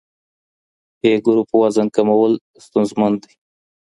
A 1.07 1.09
ګروپ 1.25 1.49
وزن 1.61 1.87
کمول 1.95 2.33
ستونزمن 2.65 3.13
دی. 3.21 3.31